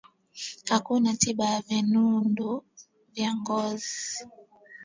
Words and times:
Hakuna 0.69 1.11
tiba 1.19 1.45
ya 1.53 1.61
vinundu 1.67 2.63
vya 3.13 3.35
ngozi 3.35 4.17